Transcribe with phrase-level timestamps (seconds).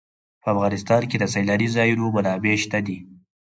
[0.41, 2.97] په افغانستان کې د سیلاني ځایونو منابع شته دي.